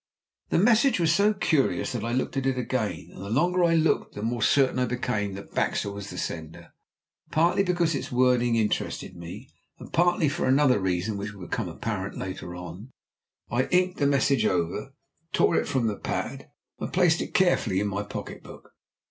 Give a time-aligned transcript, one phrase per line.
[0.49, 3.75] The message was so curious that I looked at it again, and the longer I
[3.75, 6.73] looked the more certain I became that Baxter was the sender.
[7.29, 12.17] Partly because its wording interested me, and partly for another reason which will become apparent
[12.17, 12.89] later on,
[13.51, 14.95] I inked the message over,
[15.33, 16.49] tore it from the pad,
[16.79, 18.71] and placed it carefully in my pocket book.